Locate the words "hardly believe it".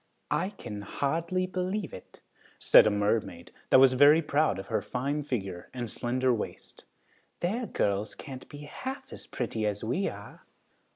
0.81-2.21